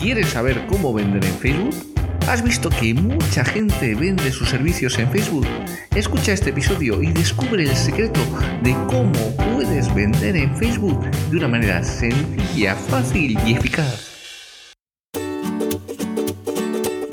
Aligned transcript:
¿Quieres 0.00 0.30
saber 0.30 0.64
cómo 0.66 0.94
vender 0.94 1.22
en 1.22 1.34
Facebook? 1.34 1.74
¿Has 2.26 2.42
visto 2.42 2.70
que 2.70 2.94
mucha 2.94 3.44
gente 3.44 3.94
vende 3.94 4.32
sus 4.32 4.48
servicios 4.48 4.98
en 4.98 5.10
Facebook? 5.10 5.46
Escucha 5.94 6.32
este 6.32 6.50
episodio 6.50 7.02
y 7.02 7.12
descubre 7.12 7.64
el 7.64 7.76
secreto 7.76 8.20
de 8.62 8.72
cómo 8.88 9.36
puedes 9.36 9.94
vender 9.94 10.36
en 10.36 10.56
Facebook 10.56 11.04
de 11.30 11.36
una 11.36 11.48
manera 11.48 11.84
sencilla, 11.84 12.74
fácil 12.76 13.38
y 13.46 13.52
eficaz. 13.52 14.09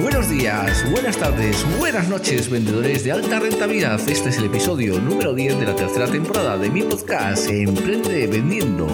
Buenos 0.00 0.28
días, 0.28 0.84
buenas 0.90 1.16
tardes, 1.16 1.64
buenas 1.78 2.08
noches, 2.10 2.50
vendedores 2.50 3.02
de 3.02 3.12
alta 3.12 3.40
rentabilidad. 3.40 3.98
Este 4.06 4.28
es 4.28 4.36
el 4.36 4.44
episodio 4.44 5.00
número 5.00 5.32
10 5.32 5.58
de 5.58 5.64
la 5.64 5.74
tercera 5.74 6.06
temporada 6.06 6.58
de 6.58 6.68
mi 6.68 6.82
podcast 6.82 7.48
Emprende 7.48 8.26
Vendiendo, 8.26 8.86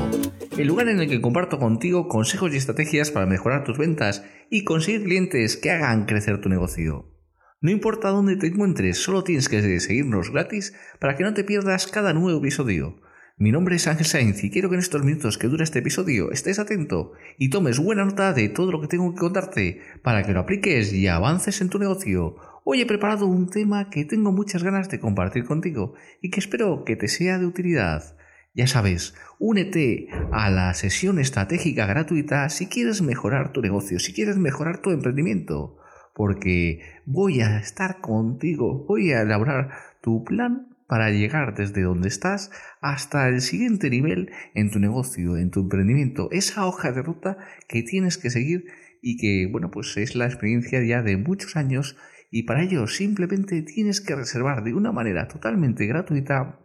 el 0.57 0.69
lugar 0.69 0.89
en 0.89 1.01
el 1.01 1.09
que 1.09 1.21
comparto 1.21 1.59
contigo 1.59 2.07
consejos 2.07 2.55
y 2.55 2.57
estrategias 2.57 3.11
para 3.11 3.27
mejorar 3.27 3.65
tus 3.65 3.79
ventas 3.79 4.25
y 4.49 4.63
conseguir 4.63 5.03
clientes 5.03 5.57
que 5.57 5.73
hagan 5.73 6.07
crecer 6.07 6.41
tu 6.41 6.49
negocio. 6.49 7.13
No 7.61 7.73
importa 7.73 8.11
dónde 8.11 8.37
te 8.37 8.47
encuentres, 8.47 8.99
solo 8.99 9.25
tienes 9.25 9.49
que 9.49 9.81
seguirnos 9.81 10.31
gratis 10.31 10.73
para 11.01 11.17
que 11.17 11.25
no 11.25 11.35
te 11.35 11.43
pierdas 11.43 11.89
cada 11.89 12.13
nuevo 12.13 12.39
episodio. 12.39 13.02
Mi 13.39 13.51
nombre 13.51 13.77
es 13.77 13.89
Ángel 13.89 14.05
Sainz 14.05 14.45
y 14.45 14.51
quiero 14.51 14.69
que 14.69 14.75
en 14.75 14.81
estos 14.81 15.03
minutos 15.03 15.39
que 15.39 15.49
dura 15.49 15.65
este 15.65 15.79
episodio 15.79 16.31
estés 16.33 16.59
atento 16.59 17.13
y 17.39 17.49
tomes 17.49 17.79
buena 17.79 18.05
nota 18.05 18.35
de 18.35 18.51
todo 18.51 18.71
lo 18.71 18.81
que 18.81 18.89
tengo 18.89 19.15
que 19.15 19.21
contarte 19.21 19.81
para 20.03 20.23
que 20.23 20.33
lo 20.33 20.41
apliques 20.41 20.93
y 20.93 21.09
avances 21.09 21.63
en 21.63 21.71
tu 21.71 21.79
negocio. 21.79 22.37
Hoy 22.65 22.83
he 22.83 22.87
preparado 22.87 23.27
un 23.27 23.49
tema 23.49 23.89
que 23.89 24.05
tengo 24.05 24.33
muchas 24.33 24.63
ganas 24.63 24.91
de 24.91 25.01
compartir 25.01 25.47
contigo 25.47 25.95
y 26.21 26.31
que 26.31 26.41
espero 26.41 26.85
que 26.85 26.95
te 26.95 27.09
sea 27.09 27.39
de 27.39 27.47
utilidad. 27.47 28.17
Ya 28.55 28.67
sabes, 28.67 29.15
únete 29.39 30.09
a 30.31 30.51
la 30.51 30.75
sesión 30.75 31.19
estratégica 31.19 31.87
gratuita 31.87 32.51
si 32.51 32.67
quieres 32.67 33.01
mejorar 33.01 33.53
tu 33.53 33.63
negocio, 33.63 33.99
si 33.99 34.13
quieres 34.13 34.37
mejorar 34.37 34.83
tu 34.83 34.91
emprendimiento, 34.91 35.79
porque 36.15 36.83
voy 37.07 37.41
a 37.41 37.59
estar 37.59 38.03
contigo, 38.03 38.85
voy 38.87 39.13
a 39.13 39.23
elaborar 39.23 39.71
tu 40.03 40.23
plan 40.23 40.72
para 40.93 41.09
llegar 41.09 41.55
desde 41.55 41.81
donde 41.81 42.09
estás 42.09 42.51
hasta 42.83 43.27
el 43.27 43.41
siguiente 43.41 43.89
nivel 43.89 44.31
en 44.53 44.71
tu 44.71 44.79
negocio, 44.79 45.39
en 45.39 45.51
tu 45.51 45.61
emprendimiento, 45.61 46.29
esa 46.33 46.67
hoja 46.67 46.93
de 46.93 47.01
ruta 47.01 47.39
que 47.67 47.83
tienes 47.83 48.19
que 48.19 48.29
seguir 48.29 48.67
y 49.01 49.17
que, 49.17 49.51
bueno, 49.51 49.71
pues 49.71 49.97
es 49.97 50.15
la 50.15 50.27
experiencia 50.27 50.85
ya 50.85 51.01
de 51.01 51.17
muchos 51.17 51.57
años 51.57 51.97
y 52.31 52.43
para 52.43 52.63
ello 52.63 52.87
simplemente 52.89 53.63
tienes 53.63 54.03
que 54.03 54.15
reservar 54.15 54.65
de 54.65 54.75
una 54.75 54.93
manera 54.93 55.29
totalmente 55.29 55.87
gratuita 55.87 56.61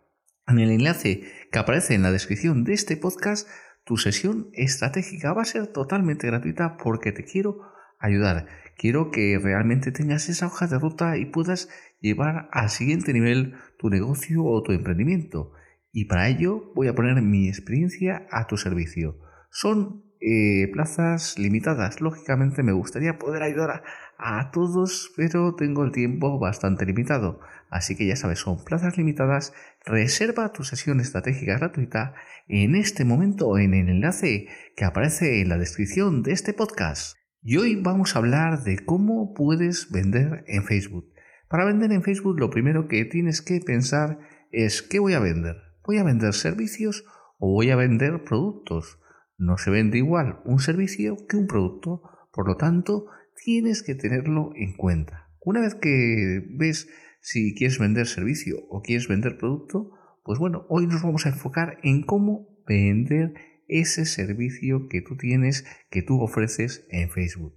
en 0.46 0.60
el 0.60 0.72
enlace 0.72 1.24
que 1.50 1.60
aparece 1.60 1.94
en 1.94 2.04
la 2.04 2.12
descripción 2.12 2.66
de 2.66 2.74
este 2.74 2.98
podcast 2.98 3.48
tu 3.86 3.96
sesión 3.96 4.50
estratégica 4.52 5.32
va 5.32 5.44
a 5.44 5.46
ser 5.46 5.68
totalmente 5.68 6.28
gratuita 6.28 6.76
porque 6.76 7.14
te 7.14 7.24
quiero 7.24 7.62
ayudar. 7.98 8.48
Quiero 8.78 9.10
que 9.10 9.40
realmente 9.42 9.92
tengas 9.92 10.28
esa 10.30 10.48
hoja 10.48 10.68
de 10.68 10.78
ruta 10.80 11.18
y 11.18 11.26
puedas 11.28 11.70
llevar 12.00 12.50
al 12.52 12.70
siguiente 12.70 13.14
nivel 13.14 13.56
tu 13.78 13.90
negocio 13.90 14.44
o 14.44 14.62
tu 14.64 14.72
emprendimiento. 14.72 15.54
Y 15.92 16.06
para 16.06 16.28
ello 16.28 16.72
voy 16.76 16.88
a 16.88 16.96
poner 16.96 17.22
mi 17.22 17.48
experiencia 17.48 18.28
a 18.32 18.48
tu 18.48 18.58
servicio. 18.58 19.20
Son 19.50 20.04
eh, 20.20 20.70
plazas 20.74 21.38
limitadas. 21.38 22.02
Lógicamente 22.02 22.64
me 22.64 22.72
gustaría 22.72 23.20
poder 23.20 23.44
ayudar 23.44 23.84
a, 24.18 24.40
a, 24.40 24.52
todos, 24.52 25.12
pero 25.16 25.56
tengo 25.56 25.84
el 25.84 25.92
tiempo 25.92 26.40
bastante 26.40 26.86
limitado. 26.86 27.40
Así 27.70 27.96
que 27.96 28.08
ya 28.08 28.16
sabes, 28.16 28.40
son 28.40 28.64
plazas 28.64 28.98
limitadas. 28.98 29.54
Reserva 29.86 30.52
tu 30.54 30.64
sesión 30.64 31.00
estratégica 31.00 31.58
gratuita 31.58 32.16
en 32.48 32.76
este 32.76 33.06
momento 33.06 33.58
en 33.58 33.74
el 33.74 33.90
enlace 33.90 34.48
que 34.76 34.86
aparece 34.86 35.42
en 35.42 35.50
la 35.50 35.58
descripción 35.58 36.24
de 36.24 36.32
este 36.32 36.54
podcast. 36.54 37.16
Y 37.44 37.58
hoy 37.58 37.76
vamos 37.76 38.16
a 38.16 38.20
hablar 38.20 38.64
de 38.64 38.80
cómo 38.80 39.34
puedes 39.34 39.92
vender 39.92 40.44
en 40.48 40.64
Facebook. 40.64 41.14
Para 41.50 41.66
vender 41.66 41.92
en 41.92 42.04
Facebook 42.04 42.40
lo 42.40 42.50
primero 42.50 42.88
que 42.88 43.06
tienes 43.06 43.42
que 43.42 43.62
pensar 43.62 44.20
es 44.52 44.82
¿qué 44.82 45.00
voy 45.00 45.14
a 45.14 45.20
vender? 45.20 45.56
¿Voy 45.86 45.98
a 45.98 46.04
vender 46.04 46.34
servicios 46.34 47.06
o 47.40 47.54
voy 47.54 47.70
a 47.70 47.78
vender 47.78 48.24
productos? 48.24 49.00
No 49.38 49.58
se 49.58 49.72
vende 49.72 49.98
igual 49.98 50.42
un 50.46 50.60
servicio 50.60 51.16
que 51.30 51.38
un 51.38 51.48
producto, 51.48 52.02
por 52.34 52.48
lo 52.48 52.58
tanto 52.58 53.06
tienes 53.46 53.84
que 53.84 53.96
tenerlo 53.96 54.52
en 54.56 54.76
cuenta. 54.76 55.30
Una 55.40 55.62
vez 55.62 55.76
que 55.76 56.44
ves 56.58 56.90
si 57.22 57.56
quieres 57.56 57.80
vender 57.80 58.08
servicio 58.08 58.58
o 58.70 58.82
quieres 58.82 59.08
vender 59.08 59.38
producto, 59.38 59.92
pues 60.24 60.40
bueno, 60.40 60.66
hoy 60.68 60.88
nos 60.88 61.04
vamos 61.04 61.26
a 61.26 61.30
enfocar 61.30 61.78
en 61.84 62.04
cómo 62.04 62.48
vender 62.68 63.34
ese 63.68 64.06
servicio 64.06 64.88
que 64.90 65.02
tú 65.02 65.16
tienes, 65.16 65.66
que 65.90 66.02
tú 66.02 66.22
ofreces 66.22 66.86
en 66.90 67.10
Facebook. 67.10 67.54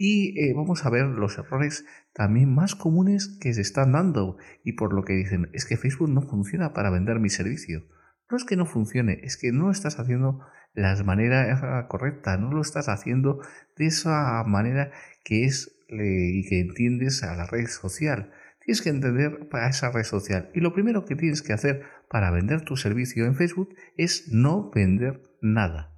Y 0.00 0.38
eh, 0.40 0.54
vamos 0.54 0.86
a 0.86 0.90
ver 0.90 1.06
los 1.06 1.36
errores 1.38 1.84
también 2.12 2.54
más 2.54 2.76
comunes 2.76 3.36
que 3.40 3.52
se 3.52 3.60
están 3.60 3.92
dando 3.92 4.36
y 4.62 4.74
por 4.74 4.92
lo 4.94 5.04
que 5.04 5.14
dicen 5.14 5.50
es 5.52 5.66
que 5.66 5.76
Facebook 5.76 6.08
no 6.08 6.22
funciona 6.22 6.72
para 6.72 6.90
vender 6.90 7.18
mi 7.18 7.30
servicio. 7.30 7.82
No 8.30 8.36
es 8.36 8.44
que 8.44 8.56
no 8.56 8.64
funcione, 8.64 9.18
es 9.24 9.36
que 9.36 9.50
no 9.50 9.72
estás 9.72 9.98
haciendo 9.98 10.40
las 10.72 11.04
maneras 11.04 11.60
correctas, 11.88 12.38
no 12.38 12.52
lo 12.52 12.60
estás 12.60 12.88
haciendo 12.88 13.40
de 13.76 13.86
esa 13.86 14.44
manera 14.44 14.92
que 15.24 15.44
es 15.44 15.74
y 15.88 16.48
que 16.48 16.60
entiendes 16.60 17.24
a 17.24 17.34
la 17.34 17.46
red 17.46 17.66
social. 17.66 18.30
Tienes 18.60 18.82
que 18.82 18.90
entender 18.90 19.48
para 19.48 19.68
esa 19.68 19.90
red 19.90 20.04
social. 20.04 20.50
Y 20.54 20.60
lo 20.60 20.74
primero 20.74 21.06
que 21.06 21.16
tienes 21.16 21.42
que 21.42 21.54
hacer 21.54 21.82
para 22.08 22.30
vender 22.30 22.60
tu 22.60 22.76
servicio 22.76 23.24
en 23.24 23.34
Facebook 23.34 23.74
es 23.96 24.28
no 24.30 24.70
vender 24.70 25.22
nada. 25.40 25.97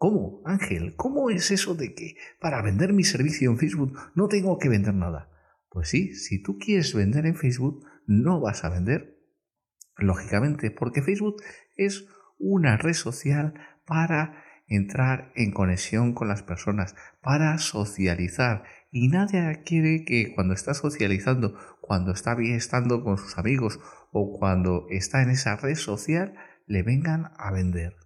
¿Cómo, 0.00 0.40
Ángel? 0.46 0.96
¿Cómo 0.96 1.28
es 1.28 1.50
eso 1.50 1.74
de 1.74 1.94
que 1.94 2.16
para 2.40 2.62
vender 2.62 2.94
mi 2.94 3.04
servicio 3.04 3.50
en 3.50 3.58
Facebook 3.58 3.98
no 4.14 4.28
tengo 4.28 4.58
que 4.58 4.70
vender 4.70 4.94
nada? 4.94 5.28
Pues 5.68 5.90
sí, 5.90 6.14
si 6.14 6.42
tú 6.42 6.56
quieres 6.56 6.94
vender 6.94 7.26
en 7.26 7.36
Facebook, 7.36 7.84
no 8.06 8.40
vas 8.40 8.64
a 8.64 8.70
vender, 8.70 9.18
lógicamente, 9.98 10.70
porque 10.70 11.02
Facebook 11.02 11.42
es 11.76 12.06
una 12.38 12.78
red 12.78 12.94
social 12.94 13.52
para 13.84 14.42
entrar 14.68 15.32
en 15.34 15.52
conexión 15.52 16.14
con 16.14 16.28
las 16.28 16.42
personas, 16.42 16.96
para 17.20 17.58
socializar. 17.58 18.62
Y 18.90 19.08
nadie 19.08 19.62
quiere 19.66 20.06
que 20.06 20.32
cuando 20.34 20.54
está 20.54 20.72
socializando, 20.72 21.58
cuando 21.82 22.12
está 22.12 22.40
estando 22.40 23.04
con 23.04 23.18
sus 23.18 23.36
amigos 23.36 23.78
o 24.12 24.38
cuando 24.38 24.86
está 24.88 25.20
en 25.20 25.28
esa 25.28 25.56
red 25.56 25.74
social, 25.74 26.36
le 26.66 26.82
vengan 26.82 27.32
a 27.36 27.52
vender. 27.52 27.96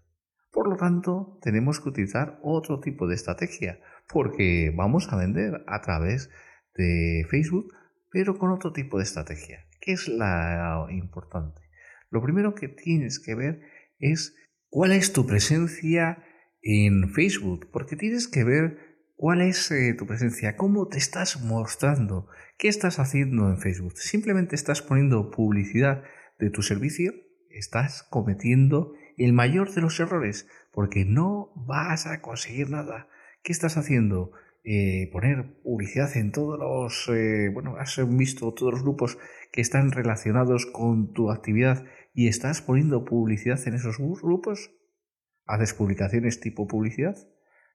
Por 0.55 0.69
lo 0.69 0.77
tanto, 0.77 1.39
tenemos 1.43 1.81
que 1.81 1.91
utilizar 1.91 2.39
otro 2.43 2.81
tipo 2.81 3.07
de 3.07 3.17
estrategia, 3.17 3.81
porque 4.09 4.73
vamos 4.75 5.13
a 5.13 5.17
vender 5.17 5.65
a 5.67 5.83
través 5.83 6.31
de 6.77 7.27
Facebook, 7.29 7.75
pero 8.11 8.39
con 8.39 8.53
otro 8.53 8.73
tipo 8.73 8.97
de 8.97 9.05
estrategia. 9.05 9.67
¿Qué 9.81 9.93
es 9.93 10.09
la 10.09 10.87
importante? 10.91 11.61
Lo 12.09 12.23
primero 12.23 12.55
que 12.55 12.69
tienes 12.69 13.19
que 13.19 13.35
ver 13.35 13.61
es 13.99 14.35
¿Cuál 14.75 14.91
es 14.91 15.13
tu 15.13 15.25
presencia 15.25 16.25
en 16.61 17.09
Facebook? 17.11 17.69
Porque 17.71 17.95
tienes 17.95 18.27
que 18.27 18.43
ver 18.43 18.99
cuál 19.15 19.41
es 19.41 19.71
eh, 19.71 19.95
tu 19.97 20.05
presencia, 20.05 20.57
cómo 20.57 20.89
te 20.89 20.99
estás 20.99 21.41
mostrando, 21.45 22.27
qué 22.59 22.67
estás 22.67 22.99
haciendo 22.99 23.49
en 23.51 23.59
Facebook. 23.59 23.97
Simplemente 23.97 24.57
estás 24.57 24.83
poniendo 24.83 25.31
publicidad 25.31 26.03
de 26.41 26.51
tu 26.51 26.63
servicio, 26.63 27.13
estás 27.51 28.03
cometiendo 28.11 28.95
el 29.17 29.33
mayor 29.33 29.73
de 29.73 29.81
los 29.81 29.99
errores, 30.01 30.49
porque 30.73 31.05
no 31.05 31.53
vas 31.55 32.07
a 32.07 32.21
conseguir 32.21 32.71
nada. 32.71 33.09
¿Qué 33.43 33.53
estás 33.53 33.77
haciendo? 33.77 34.33
Eh, 34.67 35.11
poner 35.13 35.61
publicidad 35.63 36.17
en 36.17 36.33
todos 36.33 36.59
los, 36.59 37.09
eh, 37.15 37.51
bueno, 37.53 37.77
has 37.77 38.01
visto 38.17 38.55
todos 38.55 38.73
los 38.73 38.83
grupos 38.83 39.19
que 39.53 39.61
están 39.61 39.93
relacionados 39.93 40.65
con 40.65 41.13
tu 41.13 41.31
actividad 41.31 41.85
y 42.15 42.29
estás 42.29 42.63
poniendo 42.63 43.05
publicidad 43.05 43.61
en 43.67 43.75
esos 43.75 43.99
grupos. 43.99 44.71
¿Haces 45.47 45.75
publicaciones 45.75 46.41
tipo 46.41 46.67
publicidad? 46.67 47.17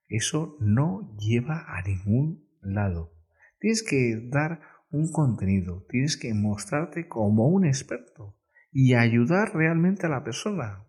Eso 0.07 0.57
no 0.59 1.15
lleva 1.19 1.63
a 1.68 1.83
ningún 1.83 2.50
lado. 2.62 3.13
Tienes 3.59 3.83
que 3.83 4.27
dar 4.31 4.62
un 4.89 5.12
contenido, 5.12 5.85
tienes 5.89 6.18
que 6.18 6.33
mostrarte 6.33 7.07
como 7.07 7.47
un 7.47 7.65
experto 7.65 8.35
y 8.71 8.95
ayudar 8.95 9.53
realmente 9.53 10.07
a 10.07 10.09
la 10.09 10.24
persona. 10.24 10.88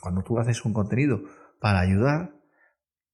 Cuando 0.00 0.22
tú 0.22 0.38
haces 0.38 0.64
un 0.64 0.72
contenido 0.72 1.22
para 1.60 1.80
ayudar, 1.80 2.34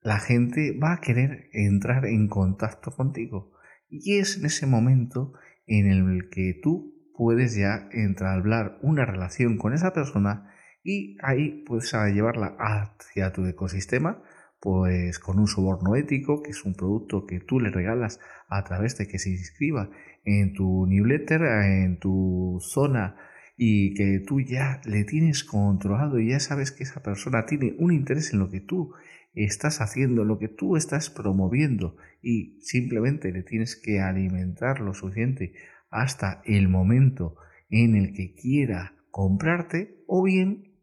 la 0.01 0.19
gente 0.19 0.79
va 0.79 0.95
a 0.95 1.01
querer 1.01 1.49
entrar 1.53 2.07
en 2.07 2.29
contacto 2.29 2.93
contigo. 2.93 3.53
Y 3.89 4.19
es 4.19 4.39
en 4.39 4.47
ese 4.47 4.67
momento 4.67 5.33
en 5.67 5.91
el 5.91 6.29
que 6.31 6.59
tú 6.63 6.95
puedes 7.17 7.57
ya 7.57 7.89
entablar 7.93 8.79
una 8.83 9.05
relación 9.05 9.57
con 9.59 9.73
esa 9.73 9.93
persona 9.93 10.53
y 10.83 11.17
ahí 11.23 11.65
puedes 11.67 11.93
llevarla 11.93 12.57
hacia 12.59 13.33
tu 13.33 13.45
ecosistema, 13.47 14.23
pues 14.61 15.19
con 15.19 15.41
un 15.41 15.49
soborno 15.49 15.97
ético, 15.97 16.43
que 16.43 16.51
es 16.51 16.65
un 16.65 16.75
producto 16.75 17.27
que 17.27 17.41
tú 17.41 17.59
le 17.59 17.71
regalas 17.71 18.21
a 18.49 18.63
través 18.63 18.97
de 18.97 19.09
que 19.09 19.19
se 19.19 19.31
inscriba 19.31 19.91
en 20.25 20.53
tu 20.53 20.87
newsletter, 20.87 21.43
en 21.43 21.99
tu 21.99 22.59
zona 22.61 23.17
y 23.57 23.95
que 23.95 24.21
tú 24.21 24.41
ya 24.41 24.81
le 24.85 25.05
tienes 25.05 25.43
controlado 25.43 26.21
y 26.21 26.31
ya 26.31 26.41
sabes 26.41 26.73
que 26.73 26.85
esa 26.85 27.03
persona 27.03 27.47
tiene 27.47 27.75
un 27.79 27.93
interés 27.93 28.33
en 28.33 28.41
lo 28.41 28.51
que 28.51 28.61
tú 28.61 28.93
estás 29.35 29.81
haciendo, 29.81 30.25
lo 30.25 30.39
que 30.39 30.49
tú 30.49 30.77
estás 30.77 31.11
promoviendo 31.11 31.97
y 32.23 32.59
simplemente 32.63 33.33
le 33.33 33.43
tienes 33.43 33.77
que 33.77 34.01
alimentar 34.01 34.81
lo 34.81 34.95
suficiente 34.95 35.55
hasta 35.91 36.43
el 36.45 36.69
momento 36.69 37.37
en 37.71 37.97
el 37.97 38.13
que 38.13 38.35
quiera 38.35 38.95
comprarte 39.11 40.03
o 40.07 40.23
bien 40.23 40.75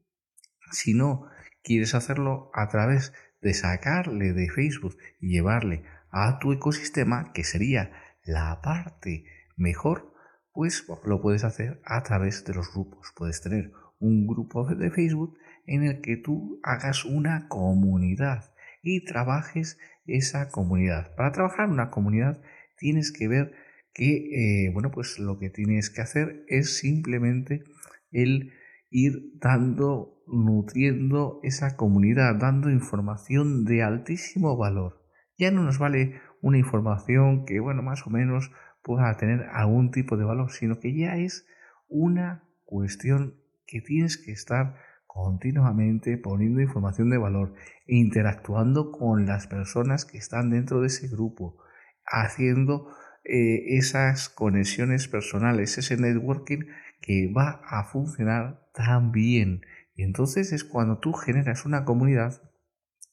si 0.72 0.94
no 0.94 1.28
quieres 1.64 1.96
hacerlo 1.96 2.50
a 2.54 2.68
través 2.68 3.14
de 3.42 3.54
sacarle 3.54 4.34
de 4.34 4.50
Facebook 4.50 4.98
y 5.20 5.30
llevarle 5.30 5.84
a 6.10 6.40
tu 6.40 6.54
ecosistema 6.54 7.32
que 7.34 7.44
sería 7.44 7.92
la 8.24 8.62
parte 8.62 9.26
mejor 9.56 10.13
pues 10.54 10.86
lo 11.06 11.22
puedes 11.22 11.44
hacer 11.44 11.82
a 11.84 12.04
través 12.04 12.46
de 12.46 12.54
los 12.54 12.72
grupos. 12.74 13.12
Puedes 13.16 13.42
tener 13.42 13.72
un 14.00 14.28
grupo 14.28 14.66
de 14.68 14.92
Facebook 14.92 15.38
en 15.66 15.84
el 15.84 16.02
que 16.02 16.18
tú 16.18 16.60
hagas 16.64 17.06
una 17.06 17.48
comunidad 17.48 18.54
y 18.82 19.06
trabajes 19.06 19.80
esa 20.06 20.50
comunidad. 20.50 21.16
Para 21.16 21.32
trabajar 21.32 21.70
una 21.70 21.90
comunidad 21.90 22.42
tienes 22.78 23.12
que 23.12 23.28
ver 23.28 23.54
que, 23.94 24.66
eh, 24.66 24.72
bueno, 24.74 24.92
pues 24.92 25.20
lo 25.20 25.40
que 25.40 25.50
tienes 25.50 25.90
que 25.90 26.02
hacer 26.02 26.44
es 26.48 26.78
simplemente 26.78 27.64
el 28.12 28.54
ir 28.90 29.32
dando, 29.40 30.24
nutriendo 30.28 31.40
esa 31.44 31.76
comunidad, 31.76 32.36
dando 32.36 32.70
información 32.70 33.66
de 33.66 33.84
altísimo 33.84 34.58
valor. 34.58 35.02
Ya 35.38 35.52
no 35.52 35.64
nos 35.64 35.80
vale 35.80 36.22
una 36.42 36.58
información 36.58 37.46
que, 37.46 37.60
bueno, 37.60 37.82
más 37.82 38.06
o 38.06 38.10
menos 38.10 38.52
pueda 38.84 39.16
tener 39.18 39.48
algún 39.52 39.92
tipo 39.92 40.18
de 40.18 40.26
valor, 40.26 40.52
sino 40.52 40.80
que 40.80 40.96
ya 40.96 41.18
es 41.18 41.48
una 41.88 42.44
cuestión 42.66 43.36
que 43.66 43.82
tienes 43.82 44.18
que 44.18 44.32
estar 44.32 44.76
continuamente 45.08 46.18
poniendo 46.18 46.62
información 46.62 47.10
de 47.10 47.18
valor 47.18 47.54
e 47.88 47.96
interactuando 47.98 48.92
con 48.92 49.26
las 49.26 49.48
personas 49.48 50.06
que 50.06 50.18
están 50.18 50.50
dentro 50.50 50.82
de 50.82 50.88
ese 50.88 51.08
grupo, 51.08 51.58
haciendo 52.06 52.88
eh, 53.24 53.78
esas 53.78 54.30
conexiones 54.30 55.08
personales, 55.08 55.78
ese 55.78 55.98
networking 55.98 56.66
que 57.00 57.32
va 57.32 57.62
a 57.66 57.84
funcionar 57.84 58.68
tan 58.74 59.12
bien. 59.12 59.62
Y 59.96 60.04
entonces 60.04 60.52
es 60.52 60.64
cuando 60.64 60.98
tú 60.98 61.14
generas 61.14 61.66
una 61.66 61.86
comunidad 61.86 62.42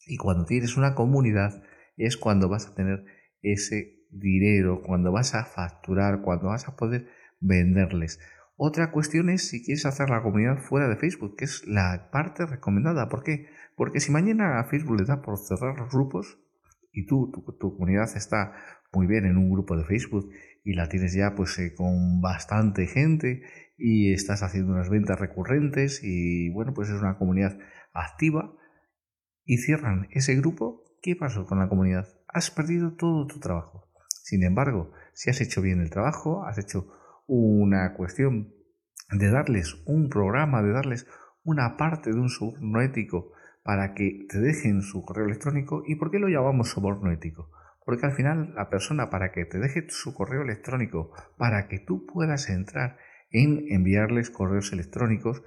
y 0.07 0.17
cuando 0.17 0.47
tienes 0.47 0.77
una 0.77 0.95
comunidad 0.95 1.63
es 1.97 2.17
cuando 2.17 2.49
vas 2.49 2.67
a 2.67 2.75
tener 2.75 3.05
ese 3.43 4.00
dinero, 4.11 4.83
cuando 4.83 5.13
vas 5.13 5.35
a 5.35 5.45
facturar, 5.45 6.23
cuando 6.23 6.49
vas 6.49 6.69
a 6.69 6.77
poder 6.77 7.09
venderles. 7.41 8.19
Otra 8.57 8.91
cuestión 8.91 9.31
es 9.31 9.49
si 9.49 9.65
quieres 9.65 9.87
hacer 9.87 10.11
la 10.11 10.23
comunidad 10.23 10.59
fuera 10.59 10.89
de 10.89 10.97
Facebook, 10.97 11.37
que 11.37 11.47
es 11.47 11.67
la 11.67 12.11
parte 12.13 12.45
recomendada. 12.45 13.09
¿Por 13.09 13.23
qué? 13.23 13.47
Porque 13.77 14.01
si 14.01 14.13
mañana 14.13 14.61
a 14.61 14.65
Facebook 14.65 14.99
le 14.99 15.07
da 15.07 15.23
por 15.23 15.39
cerrar 15.39 15.79
los 15.79 15.91
grupos 15.91 16.39
y 16.93 17.07
tú, 17.07 17.33
tu, 17.59 17.77
comunidad 17.77 18.09
está 18.17 18.53
muy 18.93 19.07
bien 19.07 19.25
en 19.25 19.39
un 19.39 19.51
grupo 19.51 19.77
de 19.77 19.85
Facebook 19.85 20.31
y 20.65 20.75
la 20.75 20.89
tienes 20.89 21.15
ya 21.15 21.35
pues 21.35 21.59
eh, 21.59 21.75
con 21.75 22.21
bastante 22.21 22.87
gente 22.87 23.43
y 23.79 24.13
estás 24.13 24.43
haciendo 24.43 24.73
unas 24.73 24.91
ventas 24.91 25.19
recurrentes 25.19 26.01
y 26.03 26.51
bueno 26.51 26.75
pues 26.75 26.91
es 26.91 27.01
una 27.01 27.17
comunidad 27.17 27.59
activa 27.95 28.53
y 29.45 29.59
cierran 29.59 30.09
ese 30.11 30.35
grupo, 30.37 30.85
¿qué 31.03 31.17
pasó 31.17 31.47
con 31.47 31.59
la 31.59 31.69
comunidad? 31.69 32.07
Has 32.29 32.51
perdido 32.51 32.93
todo 32.93 33.27
tu 33.27 33.41
trabajo. 33.41 33.90
Sin 34.31 34.45
embargo, 34.45 34.93
si 35.13 35.29
has 35.29 35.41
hecho 35.41 35.61
bien 35.61 35.81
el 35.81 35.91
trabajo, 35.91 36.45
has 36.45 36.57
hecho 36.57 36.87
una 37.27 37.95
cuestión 37.95 38.55
de 39.11 39.29
darles 39.29 39.83
un 39.87 40.09
programa, 40.09 40.63
de 40.63 40.71
darles 40.71 41.09
una 41.43 41.77
parte 41.77 42.13
de 42.13 42.21
un 42.21 42.29
soborno 42.29 42.81
ético 42.81 43.33
para 43.65 43.93
que 43.93 44.29
te 44.29 44.39
dejen 44.39 44.83
su 44.83 45.05
correo 45.05 45.27
electrónico. 45.27 45.83
¿Y 45.85 45.97
por 45.97 46.13
qué 46.13 46.21
lo 46.21 46.29
llamamos 46.29 46.69
soborno 46.69 47.11
ético? 47.11 47.51
Porque 47.85 48.07
al 48.07 48.13
final 48.13 48.55
la 48.55 48.71
persona 48.71 49.11
para 49.11 49.33
que 49.33 49.47
te 49.47 49.59
deje 49.59 49.87
su 49.89 50.15
correo 50.15 50.43
electrónico, 50.43 51.11
para 51.37 51.67
que 51.67 51.81
tú 51.81 52.07
puedas 52.07 52.49
entrar 52.51 52.99
en 53.33 53.65
enviarles 53.69 54.31
correos 54.31 54.73
electrónicos, 54.73 55.43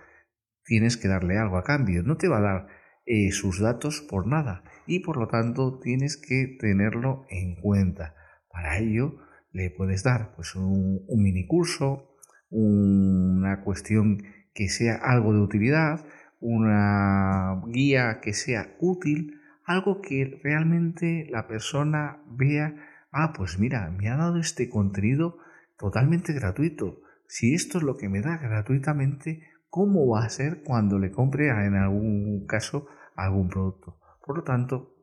tienes 0.65 0.97
que 0.97 1.07
darle 1.07 1.37
algo 1.37 1.55
a 1.55 1.63
cambio. 1.63 2.03
No 2.03 2.17
te 2.17 2.27
va 2.27 2.39
a 2.39 2.41
dar 2.41 2.67
eh, 3.05 3.31
sus 3.31 3.61
datos 3.61 4.01
por 4.01 4.27
nada 4.27 4.65
y 4.85 4.99
por 4.99 5.15
lo 5.15 5.29
tanto 5.29 5.79
tienes 5.79 6.17
que 6.17 6.57
tenerlo 6.59 7.25
en 7.29 7.55
cuenta. 7.61 8.15
Para 8.53 8.77
ello 8.77 9.17
le 9.51 9.71
puedes 9.71 10.03
dar 10.03 10.35
pues, 10.35 10.55
un, 10.55 11.03
mini 11.09 11.47
curso, 11.47 12.15
una 12.51 13.61
cuestión 13.61 14.23
que 14.53 14.69
sea 14.69 14.95
algo 14.95 15.33
de 15.33 15.39
utilidad, 15.39 16.05
una 16.39 17.59
guía 17.65 18.19
que 18.21 18.33
sea 18.33 18.75
útil, 18.79 19.41
algo 19.65 20.01
que 20.01 20.39
realmente 20.43 21.27
la 21.31 21.47
persona 21.47 22.21
vea, 22.27 22.75
ah, 23.11 23.33
pues 23.35 23.57
mira, 23.57 23.89
me 23.89 24.09
ha 24.09 24.17
dado 24.17 24.37
este 24.37 24.69
contenido 24.69 25.39
totalmente 25.79 26.31
gratuito. 26.33 27.01
Si 27.27 27.55
esto 27.55 27.79
es 27.79 27.83
lo 27.83 27.97
que 27.97 28.07
me 28.07 28.21
da 28.21 28.37
gratuitamente, 28.37 29.41
¿cómo 29.69 30.07
va 30.07 30.25
a 30.25 30.29
ser 30.29 30.61
cuando 30.61 30.99
le 30.99 31.11
compre 31.11 31.47
en 31.47 31.75
algún 31.75 32.45
caso 32.45 32.85
algún 33.15 33.49
producto? 33.49 33.97
Por 34.23 34.37
lo 34.37 34.43
tanto, 34.43 34.93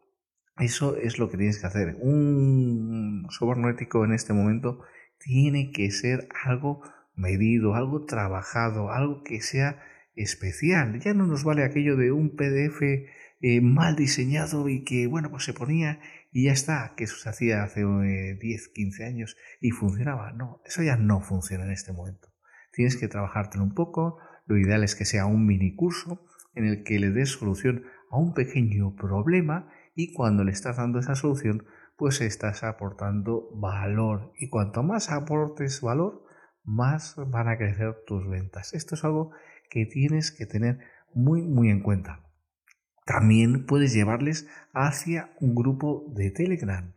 eso 0.61 0.97
es 0.97 1.19
lo 1.19 1.31
que 1.31 1.37
tienes 1.37 1.59
que 1.59 1.67
hacer. 1.67 1.97
Un 2.01 3.27
soborno 3.31 3.69
ético 3.71 4.05
en 4.05 4.13
este 4.13 4.33
momento 4.33 4.83
tiene 5.19 5.73
que 5.73 5.91
ser 5.91 6.29
algo 6.45 6.83
medido, 7.15 7.75
algo 7.75 8.05
trabajado, 8.05 8.91
algo 8.91 9.23
que 9.23 9.41
sea 9.41 9.83
especial. 10.15 11.01
Ya 11.01 11.15
no 11.15 11.27
nos 11.27 11.45
vale 11.45 11.65
aquello 11.65 11.97
de 11.97 12.13
un 12.13 12.37
PDF 12.37 12.83
eh, 12.83 13.61
mal 13.61 13.97
diseñado 13.97 14.69
y 14.69 14.85
que, 14.85 15.07
bueno, 15.07 15.31
pues 15.31 15.45
se 15.45 15.55
ponía 15.55 16.01
y 16.33 16.45
ya 16.45 16.53
está, 16.53 16.95
que 16.97 17.05
eso 17.05 17.17
se 17.17 17.29
hacía 17.29 17.63
hace 17.63 17.85
10, 17.85 18.41
eh, 18.41 18.71
15 18.75 19.05
años 19.05 19.37
y 19.61 19.71
funcionaba. 19.71 20.33
No, 20.33 20.61
eso 20.65 20.83
ya 20.83 20.97
no 20.97 21.21
funciona 21.21 21.65
en 21.65 21.73
este 21.73 21.93
momento. 21.93 22.29
Tienes 22.73 22.97
que 22.97 23.09
trabajártelo 23.09 23.65
un 23.65 23.75
poco. 23.75 24.19
Lo 24.47 24.59
ideal 24.59 24.85
es 24.85 24.95
que 24.95 25.05
sea 25.05 25.27
un 25.27 25.47
mini 25.47 25.75
curso 25.75 26.27
en 26.55 26.67
el 26.67 26.83
que 26.83 26.99
le 26.99 27.11
des 27.11 27.31
solución 27.31 27.85
a 28.11 28.19
un 28.19 28.35
pequeño 28.35 28.95
problema 28.97 29.71
y 29.95 30.13
cuando 30.13 30.45
le 30.45 30.53
estás 30.53 30.77
dando 30.77 30.99
esa 30.99 31.15
solución, 31.15 31.65
pues 31.97 32.21
estás 32.21 32.65
aportando 32.65 33.51
valor. 33.55 34.33
Y 34.39 34.49
cuanto 34.49 34.83
más 34.83 35.11
aportes 35.11 35.81
valor, 35.81 36.25
más 36.65 37.17
van 37.29 37.49
a 37.49 37.57
crecer 37.57 37.97
tus 38.07 38.29
ventas. 38.29 38.73
Esto 38.73 38.95
es 38.95 39.05
algo 39.05 39.33
que 39.69 39.87
tienes 39.87 40.33
que 40.33 40.47
tener 40.47 40.79
muy, 41.15 41.43
muy 41.43 41.69
en 41.69 41.83
cuenta. 41.83 42.27
También 43.05 43.67
puedes 43.67 43.93
llevarles 43.93 44.49
hacia 44.73 45.31
un 45.41 45.55
grupo 45.55 46.13
de 46.15 46.31
Telegram. 46.31 46.95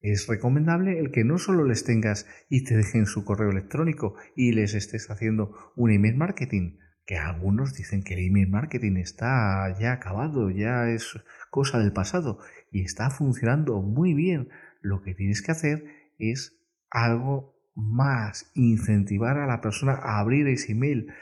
Es 0.00 0.26
recomendable 0.26 0.98
el 0.98 1.10
que 1.10 1.24
no 1.24 1.38
solo 1.38 1.64
les 1.64 1.84
tengas 1.84 2.26
y 2.50 2.64
te 2.64 2.76
dejen 2.76 3.06
su 3.06 3.24
correo 3.24 3.50
electrónico 3.50 4.16
y 4.36 4.52
les 4.52 4.74
estés 4.74 5.10
haciendo 5.10 5.72
un 5.76 5.90
email 5.90 6.16
marketing. 6.16 6.76
Que 7.06 7.18
algunos 7.18 7.74
dicen 7.74 8.02
que 8.02 8.14
el 8.14 8.26
email 8.26 8.48
marketing 8.48 8.96
está 8.96 9.74
ya 9.78 9.92
acabado, 9.92 10.50
ya 10.50 10.88
es 10.88 11.18
cosa 11.50 11.78
del 11.78 11.92
pasado 11.92 12.38
y 12.70 12.82
está 12.82 13.10
funcionando 13.10 13.80
muy 13.82 14.14
bien. 14.14 14.48
Lo 14.80 15.02
que 15.02 15.14
tienes 15.14 15.42
que 15.42 15.52
hacer 15.52 15.84
es 16.18 16.58
algo 16.90 17.54
más, 17.74 18.50
incentivar 18.54 19.38
a 19.38 19.46
la 19.46 19.60
persona 19.60 19.94
a 19.94 20.20
abrir 20.20 20.46
ese 20.46 20.72
email 20.72 21.12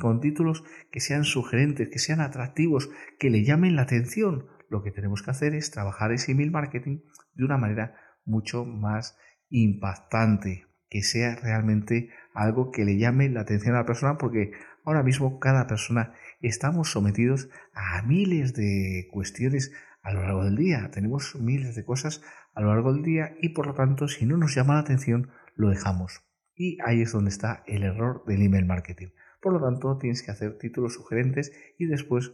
con 0.00 0.20
títulos 0.20 0.62
que 0.90 1.00
sean 1.00 1.24
sugerentes, 1.24 1.88
que 1.88 1.98
sean 1.98 2.20
atractivos, 2.20 2.90
que 3.18 3.30
le 3.30 3.42
llamen 3.42 3.76
la 3.76 3.82
atención. 3.82 4.46
Lo 4.68 4.82
que 4.82 4.90
tenemos 4.90 5.22
que 5.22 5.30
hacer 5.30 5.54
es 5.54 5.70
trabajar 5.70 6.12
ese 6.12 6.32
email 6.32 6.50
marketing 6.50 7.00
de 7.34 7.44
una 7.44 7.56
manera 7.56 7.94
mucho 8.26 8.66
más 8.66 9.16
impactante, 9.48 10.66
que 10.90 11.02
sea 11.02 11.36
realmente 11.36 12.10
algo 12.34 12.70
que 12.70 12.84
le 12.84 12.98
llame 12.98 13.28
la 13.30 13.40
atención 13.40 13.74
a 13.74 13.78
la 13.78 13.86
persona, 13.86 14.18
porque 14.18 14.52
ahora 14.84 15.02
mismo 15.02 15.38
cada 15.40 15.66
persona 15.66 16.14
estamos 16.40 16.90
sometidos 16.90 17.48
a 17.72 18.02
miles 18.02 18.54
de 18.54 19.08
cuestiones 19.12 19.72
a 20.02 20.12
lo 20.12 20.22
largo 20.22 20.44
del 20.44 20.56
día. 20.56 20.90
Tenemos 20.90 21.36
miles 21.36 21.74
de 21.74 21.84
cosas 21.84 22.22
a 22.54 22.60
lo 22.60 22.68
largo 22.68 22.92
del 22.92 23.02
día 23.02 23.34
y 23.40 23.50
por 23.50 23.66
lo 23.66 23.74
tanto 23.74 24.08
si 24.08 24.26
no 24.26 24.36
nos 24.36 24.54
llama 24.54 24.74
la 24.74 24.80
atención 24.80 25.30
lo 25.54 25.70
dejamos. 25.70 26.22
Y 26.54 26.78
ahí 26.84 27.02
es 27.02 27.12
donde 27.12 27.30
está 27.30 27.62
el 27.66 27.82
error 27.82 28.24
del 28.26 28.42
email 28.42 28.66
marketing. 28.66 29.08
Por 29.40 29.52
lo 29.52 29.60
tanto 29.60 29.98
tienes 29.98 30.22
que 30.22 30.30
hacer 30.30 30.58
títulos 30.58 30.94
sugerentes 30.94 31.52
y 31.78 31.86
después 31.86 32.32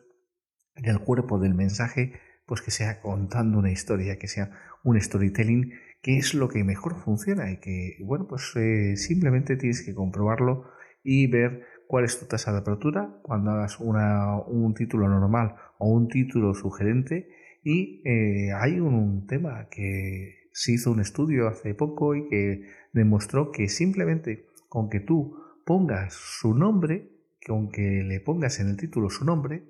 en 0.74 0.86
el 0.86 1.00
cuerpo 1.00 1.38
del 1.38 1.54
mensaje 1.54 2.20
pues 2.46 2.60
que 2.60 2.70
sea 2.70 3.00
contando 3.00 3.58
una 3.58 3.70
historia, 3.70 4.18
que 4.18 4.28
sea 4.28 4.50
un 4.82 5.00
storytelling, 5.00 5.72
que 6.02 6.18
es 6.18 6.34
lo 6.34 6.48
que 6.48 6.62
mejor 6.64 6.96
funciona 7.00 7.50
y 7.50 7.58
que, 7.58 7.96
bueno, 8.00 8.26
pues 8.28 8.52
eh, 8.56 8.96
simplemente 8.96 9.56
tienes 9.56 9.82
que 9.82 9.94
comprobarlo 9.94 10.70
y 11.02 11.26
ver 11.26 11.64
cuál 11.94 12.06
es 12.06 12.18
tu 12.18 12.26
tasa 12.26 12.50
de 12.50 12.58
apertura 12.58 13.20
cuando 13.22 13.52
hagas 13.52 13.78
una, 13.78 14.36
un 14.48 14.74
título 14.74 15.08
normal 15.08 15.54
o 15.78 15.90
un 15.90 16.08
título 16.08 16.52
sugerente 16.52 17.28
y 17.62 18.02
eh, 18.04 18.52
hay 18.52 18.80
un 18.80 19.28
tema 19.28 19.68
que 19.70 20.48
se 20.50 20.72
hizo 20.72 20.90
un 20.90 20.98
estudio 20.98 21.46
hace 21.46 21.72
poco 21.72 22.16
y 22.16 22.28
que 22.28 22.68
demostró 22.92 23.52
que 23.52 23.68
simplemente 23.68 24.46
con 24.68 24.90
que 24.90 24.98
tú 24.98 25.38
pongas 25.64 26.14
su 26.14 26.52
nombre, 26.52 27.12
que 27.38 27.52
aunque 27.52 28.02
le 28.02 28.18
pongas 28.18 28.58
en 28.58 28.70
el 28.70 28.76
título 28.76 29.08
su 29.08 29.24
nombre, 29.24 29.62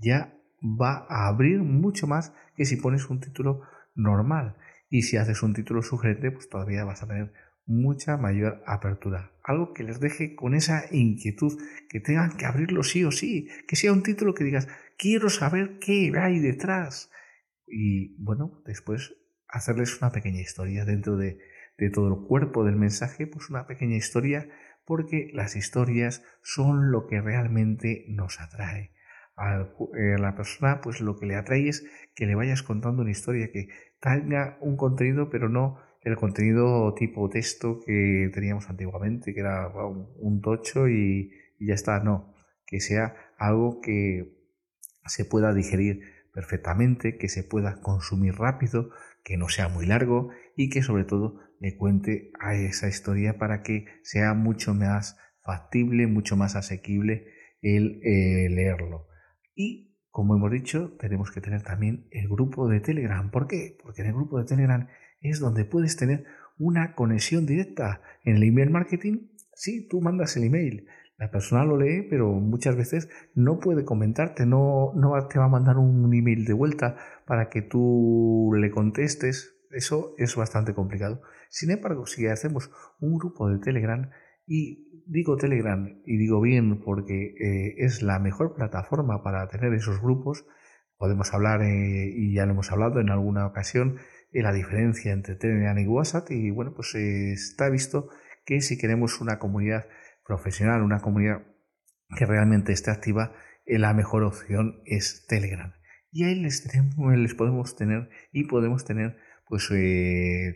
ya 0.00 0.38
va 0.62 1.04
a 1.08 1.26
abrir 1.26 1.58
mucho 1.64 2.06
más 2.06 2.32
que 2.54 2.64
si 2.64 2.76
pones 2.76 3.10
un 3.10 3.18
título 3.18 3.62
normal. 3.96 4.54
Y 4.88 5.02
si 5.02 5.16
haces 5.16 5.42
un 5.42 5.52
título 5.52 5.82
sugerente, 5.82 6.30
pues 6.30 6.48
todavía 6.48 6.84
vas 6.84 7.02
a 7.02 7.08
tener 7.08 7.32
mucha 7.66 8.16
mayor 8.16 8.62
apertura. 8.66 9.32
Algo 9.42 9.74
que 9.74 9.84
les 9.84 10.00
deje 10.00 10.34
con 10.34 10.54
esa 10.54 10.84
inquietud, 10.90 11.60
que 11.88 12.00
tengan 12.00 12.36
que 12.36 12.46
abrirlo 12.46 12.82
sí 12.82 13.04
o 13.04 13.10
sí, 13.10 13.48
que 13.68 13.76
sea 13.76 13.92
un 13.92 14.02
título 14.02 14.34
que 14.34 14.44
digas, 14.44 14.68
quiero 14.96 15.28
saber 15.28 15.78
qué 15.78 16.12
hay 16.16 16.38
detrás. 16.38 17.10
Y 17.66 18.16
bueno, 18.22 18.62
después 18.64 19.14
hacerles 19.48 20.00
una 20.00 20.12
pequeña 20.12 20.40
historia 20.40 20.84
dentro 20.84 21.16
de, 21.16 21.38
de 21.78 21.90
todo 21.90 22.08
el 22.08 22.26
cuerpo 22.26 22.64
del 22.64 22.76
mensaje, 22.76 23.26
pues 23.26 23.50
una 23.50 23.66
pequeña 23.66 23.96
historia, 23.96 24.48
porque 24.84 25.30
las 25.34 25.56
historias 25.56 26.22
son 26.42 26.90
lo 26.92 27.06
que 27.06 27.20
realmente 27.20 28.06
nos 28.08 28.40
atrae 28.40 28.92
a 29.36 29.68
eh, 29.98 30.18
la 30.18 30.34
persona, 30.34 30.80
pues 30.80 31.00
lo 31.00 31.16
que 31.16 31.26
le 31.26 31.36
atrae 31.36 31.68
es 31.68 31.84
que 32.14 32.26
le 32.26 32.34
vayas 32.34 32.62
contando 32.62 33.02
una 33.02 33.10
historia, 33.10 33.50
que 33.52 33.68
tenga 34.00 34.56
un 34.60 34.76
contenido, 34.76 35.28
pero 35.28 35.48
no 35.48 35.78
el 36.06 36.16
contenido 36.16 36.94
tipo 36.94 37.28
texto 37.28 37.80
que 37.84 38.30
teníamos 38.32 38.70
antiguamente, 38.70 39.34
que 39.34 39.40
era 39.40 39.68
un 39.68 40.40
tocho 40.40 40.88
y, 40.88 41.32
ya 41.58 41.74
está, 41.74 42.00
no, 42.00 42.34
que 42.66 42.80
sea 42.80 43.14
algo 43.38 43.80
que 43.80 44.36
se 45.06 45.24
pueda 45.24 45.52
digerir 45.52 46.02
perfectamente, 46.32 47.16
que 47.18 47.28
se 47.28 47.42
pueda 47.42 47.80
consumir 47.80 48.34
rápido, 48.34 48.90
que 49.24 49.36
no 49.36 49.48
sea 49.48 49.68
muy 49.68 49.86
largo 49.86 50.30
y 50.56 50.68
que 50.68 50.82
sobre 50.82 51.04
todo 51.04 51.40
le 51.60 51.76
cuente 51.76 52.30
a 52.38 52.54
esa 52.54 52.88
historia 52.88 53.38
para 53.38 53.62
que 53.62 53.86
sea 54.02 54.34
mucho 54.34 54.74
más 54.74 55.18
factible, 55.42 56.06
mucho 56.06 56.36
más 56.36 56.54
asequible 56.56 57.26
el 57.62 58.00
eh, 58.04 58.48
leerlo. 58.50 59.08
Y 59.54 59.96
como 60.10 60.36
hemos 60.36 60.50
dicho, 60.50 60.96
tenemos 61.00 61.30
que 61.30 61.40
tener 61.40 61.62
también 61.62 62.06
el 62.10 62.28
grupo 62.28 62.68
de 62.68 62.80
Telegram. 62.80 63.30
¿Por 63.30 63.48
qué? 63.48 63.76
Porque 63.82 64.02
en 64.02 64.08
el 64.08 64.14
grupo 64.14 64.38
de 64.38 64.44
Telegram 64.44 64.88
es 65.20 65.40
donde 65.40 65.64
puedes 65.64 65.96
tener 65.96 66.24
una 66.58 66.94
conexión 66.94 67.46
directa. 67.46 68.00
En 68.24 68.36
el 68.36 68.42
email 68.42 68.70
marketing, 68.70 69.28
sí, 69.54 69.86
tú 69.88 70.00
mandas 70.00 70.36
el 70.36 70.44
email, 70.44 70.86
la 71.18 71.30
persona 71.30 71.64
lo 71.64 71.78
lee, 71.78 72.06
pero 72.08 72.32
muchas 72.32 72.76
veces 72.76 73.08
no 73.34 73.58
puede 73.58 73.84
comentarte, 73.84 74.44
no, 74.44 74.92
no 74.94 75.26
te 75.28 75.38
va 75.38 75.46
a 75.46 75.48
mandar 75.48 75.78
un 75.78 76.12
email 76.12 76.44
de 76.44 76.52
vuelta 76.52 76.96
para 77.26 77.48
que 77.48 77.62
tú 77.62 78.52
le 78.54 78.70
contestes. 78.70 79.54
Eso 79.70 80.14
es 80.18 80.36
bastante 80.36 80.74
complicado. 80.74 81.22
Sin 81.48 81.70
embargo, 81.70 82.06
si 82.06 82.26
hacemos 82.26 82.70
un 83.00 83.18
grupo 83.18 83.48
de 83.48 83.58
Telegram, 83.58 84.10
y 84.46 85.02
digo 85.06 85.36
Telegram 85.36 86.00
y 86.04 86.16
digo 86.18 86.40
bien 86.40 86.80
porque 86.82 87.34
eh, 87.40 87.74
es 87.78 88.02
la 88.02 88.18
mejor 88.18 88.54
plataforma 88.54 89.22
para 89.22 89.48
tener 89.48 89.72
esos 89.74 90.00
grupos, 90.00 90.46
podemos 90.98 91.32
hablar, 91.34 91.62
eh, 91.62 92.12
y 92.14 92.34
ya 92.34 92.46
lo 92.46 92.52
hemos 92.52 92.70
hablado 92.72 93.00
en 93.00 93.10
alguna 93.10 93.46
ocasión, 93.46 93.96
la 94.42 94.52
diferencia 94.52 95.12
entre 95.12 95.36
Telegram 95.36 95.78
y 95.78 95.86
WhatsApp, 95.86 96.30
y 96.30 96.50
bueno, 96.50 96.72
pues 96.74 96.94
eh, 96.94 97.32
está 97.32 97.68
visto 97.68 98.08
que 98.44 98.60
si 98.60 98.78
queremos 98.78 99.20
una 99.20 99.38
comunidad 99.38 99.86
profesional, 100.24 100.82
una 100.82 101.00
comunidad 101.00 101.42
que 102.16 102.26
realmente 102.26 102.72
esté 102.72 102.90
activa, 102.90 103.32
la 103.66 103.92
mejor 103.94 104.22
opción 104.22 104.80
es 104.84 105.26
Telegram. 105.26 105.72
Y 106.12 106.24
ahí 106.24 106.34
les, 106.36 106.62
podemos 107.34 107.76
tener 107.76 108.08
y 108.32 108.44
podemos 108.44 108.84
tener 108.84 109.16
pues 109.48 109.68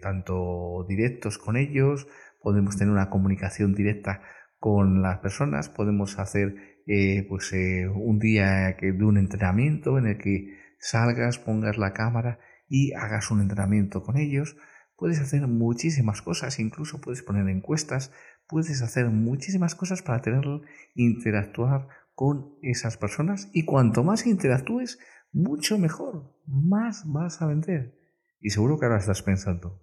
tanto 0.00 0.86
directos 0.88 1.38
con 1.38 1.56
ellos, 1.56 2.08
podemos 2.40 2.76
tener 2.76 2.92
una 2.92 3.10
comunicación 3.10 3.74
directa 3.74 4.22
con 4.58 5.02
las 5.02 5.18
personas, 5.18 5.68
podemos 5.68 6.18
hacer 6.18 6.54
eh, 6.86 7.24
pues 7.28 7.52
eh, 7.52 7.88
un 7.88 8.18
día 8.18 8.76
de 8.80 9.04
un 9.04 9.16
entrenamiento 9.16 9.98
en 9.98 10.06
el 10.06 10.18
que 10.18 10.58
salgas, 10.78 11.38
pongas 11.38 11.78
la 11.78 11.92
cámara 11.92 12.38
y 12.70 12.94
hagas 12.94 13.30
un 13.30 13.42
entrenamiento 13.42 14.02
con 14.02 14.16
ellos. 14.16 14.56
Puedes 14.96 15.20
hacer 15.20 15.46
muchísimas 15.46 16.22
cosas, 16.22 16.58
incluso 16.60 17.00
puedes 17.00 17.22
poner 17.22 17.46
encuestas, 17.48 18.12
puedes 18.46 18.80
hacer 18.80 19.10
muchísimas 19.10 19.74
cosas 19.74 20.00
para 20.00 20.22
tener 20.22 20.44
interactuar 20.94 21.88
con 22.14 22.54
esas 22.62 22.96
personas 22.96 23.50
y 23.52 23.64
cuanto 23.64 24.04
más 24.04 24.26
interactúes, 24.26 24.98
mucho 25.32 25.78
mejor, 25.78 26.34
más 26.46 27.02
vas 27.06 27.42
a 27.42 27.46
vender. 27.46 27.98
Y 28.40 28.50
seguro 28.50 28.78
que 28.78 28.86
ahora 28.86 28.98
estás 28.98 29.22
pensando, 29.22 29.82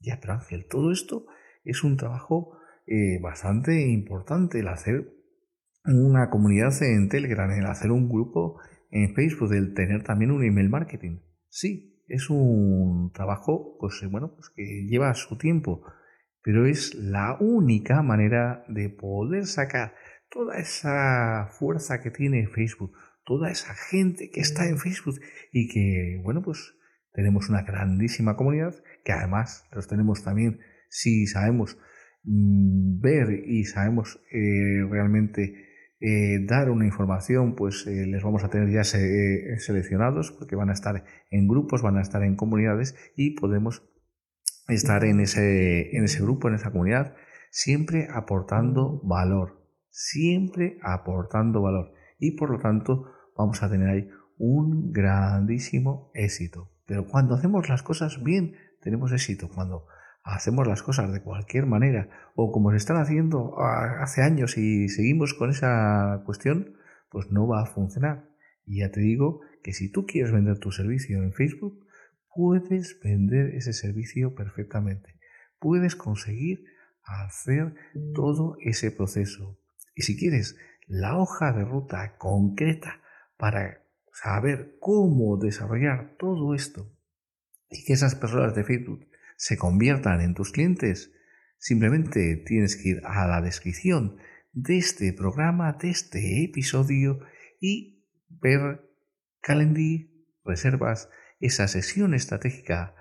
ya, 0.00 0.18
pero 0.20 0.34
Ángel, 0.34 0.66
todo 0.68 0.92
esto 0.92 1.26
es 1.64 1.82
un 1.82 1.96
trabajo 1.96 2.58
eh, 2.86 3.18
bastante 3.20 3.88
importante 3.88 4.60
el 4.60 4.68
hacer 4.68 5.12
una 5.84 6.28
comunidad 6.28 6.72
en 6.82 7.08
Telegram, 7.08 7.50
el 7.50 7.66
hacer 7.66 7.92
un 7.92 8.08
grupo 8.08 8.60
en 8.90 9.14
Facebook, 9.14 9.52
el 9.52 9.74
tener 9.74 10.02
también 10.02 10.32
un 10.32 10.44
email 10.44 10.68
marketing. 10.68 11.20
Sí, 11.48 11.95
es 12.08 12.30
un 12.30 13.10
trabajo, 13.12 13.76
pues 13.80 14.02
eh, 14.02 14.06
bueno, 14.06 14.32
pues 14.34 14.50
que 14.50 14.86
lleva 14.88 15.12
su 15.14 15.36
tiempo, 15.38 15.82
pero 16.42 16.66
es 16.66 16.94
la 16.94 17.36
única 17.40 18.02
manera 18.02 18.64
de 18.68 18.88
poder 18.88 19.46
sacar 19.46 19.94
toda 20.30 20.58
esa 20.58 21.48
fuerza 21.50 22.00
que 22.00 22.10
tiene 22.10 22.46
Facebook, 22.46 22.92
toda 23.24 23.50
esa 23.50 23.74
gente 23.74 24.30
que 24.30 24.40
está 24.40 24.68
en 24.68 24.78
Facebook 24.78 25.20
y 25.52 25.68
que, 25.68 26.20
bueno, 26.22 26.42
pues 26.42 26.74
tenemos 27.12 27.48
una 27.48 27.62
grandísima 27.62 28.36
comunidad 28.36 28.74
que 29.04 29.12
además 29.12 29.66
los 29.72 29.88
tenemos 29.88 30.22
también 30.22 30.60
si 30.90 31.26
sabemos 31.26 31.78
mm, 32.24 33.00
ver 33.00 33.30
y 33.46 33.64
sabemos 33.64 34.20
eh, 34.30 34.84
realmente 34.88 35.65
eh, 36.00 36.44
dar 36.46 36.70
una 36.70 36.84
información, 36.84 37.54
pues 37.54 37.86
eh, 37.86 38.06
les 38.06 38.22
vamos 38.22 38.44
a 38.44 38.50
tener 38.50 38.70
ya 38.70 38.84
seleccionados 38.84 40.32
porque 40.32 40.56
van 40.56 40.70
a 40.70 40.74
estar 40.74 41.04
en 41.30 41.48
grupos, 41.48 41.82
van 41.82 41.96
a 41.96 42.02
estar 42.02 42.22
en 42.22 42.36
comunidades 42.36 42.94
y 43.16 43.34
podemos 43.34 43.82
estar 44.68 45.04
en 45.04 45.20
ese, 45.20 45.96
en 45.96 46.04
ese 46.04 46.22
grupo, 46.22 46.48
en 46.48 46.54
esa 46.54 46.70
comunidad, 46.70 47.14
siempre 47.50 48.08
aportando 48.12 49.00
valor, 49.04 49.66
siempre 49.88 50.78
aportando 50.82 51.62
valor 51.62 51.92
y 52.18 52.36
por 52.36 52.50
lo 52.50 52.58
tanto 52.58 53.06
vamos 53.36 53.62
a 53.62 53.70
tener 53.70 53.88
ahí 53.88 54.08
un 54.38 54.92
grandísimo 54.92 56.10
éxito. 56.14 56.70
Pero 56.86 57.06
cuando 57.06 57.34
hacemos 57.34 57.68
las 57.68 57.82
cosas 57.82 58.22
bien, 58.22 58.54
tenemos 58.80 59.12
éxito. 59.12 59.48
Cuando 59.48 59.86
hacemos 60.26 60.66
las 60.66 60.82
cosas 60.82 61.12
de 61.12 61.22
cualquier 61.22 61.66
manera 61.66 62.08
o 62.34 62.50
como 62.50 62.72
se 62.72 62.76
están 62.76 62.96
haciendo 62.96 63.58
hace 63.60 64.22
años 64.22 64.58
y 64.58 64.88
seguimos 64.88 65.34
con 65.34 65.50
esa 65.50 66.22
cuestión, 66.26 66.76
pues 67.10 67.30
no 67.30 67.46
va 67.46 67.62
a 67.62 67.66
funcionar. 67.66 68.28
Y 68.64 68.80
ya 68.80 68.90
te 68.90 69.00
digo 69.00 69.40
que 69.62 69.72
si 69.72 69.90
tú 69.90 70.04
quieres 70.04 70.32
vender 70.32 70.58
tu 70.58 70.72
servicio 70.72 71.22
en 71.22 71.32
Facebook, 71.32 71.86
puedes 72.34 72.98
vender 73.00 73.54
ese 73.54 73.72
servicio 73.72 74.34
perfectamente. 74.34 75.16
Puedes 75.60 75.94
conseguir 75.94 76.64
hacer 77.04 77.74
todo 78.12 78.56
ese 78.60 78.90
proceso. 78.90 79.60
Y 79.94 80.02
si 80.02 80.18
quieres 80.18 80.56
la 80.88 81.16
hoja 81.16 81.52
de 81.52 81.64
ruta 81.64 82.16
concreta 82.18 83.00
para 83.36 83.84
saber 84.12 84.76
cómo 84.80 85.36
desarrollar 85.36 86.16
todo 86.18 86.52
esto 86.54 86.92
y 87.70 87.84
que 87.84 87.92
esas 87.92 88.16
personas 88.16 88.54
de 88.56 88.64
Facebook 88.64 89.06
se 89.36 89.56
conviertan 89.56 90.20
en 90.20 90.34
tus 90.34 90.52
clientes, 90.52 91.12
simplemente 91.58 92.36
tienes 92.36 92.76
que 92.76 92.90
ir 92.90 93.02
a 93.04 93.26
la 93.26 93.40
descripción 93.40 94.18
de 94.52 94.78
este 94.78 95.12
programa, 95.12 95.72
de 95.74 95.90
este 95.90 96.44
episodio 96.44 97.20
y 97.60 98.02
ver 98.28 98.82
Calendly, 99.40 100.26
reservas 100.44 101.08
esa 101.40 101.68
sesión 101.68 102.14
estratégica 102.14 102.94